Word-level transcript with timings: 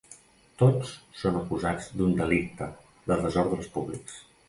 Tots 0.61 0.93
són 1.19 1.37
acusats 1.43 1.91
d’un 2.01 2.17
delicte 2.23 2.73
de 3.13 3.23
desordres 3.31 3.73
públics. 3.79 4.23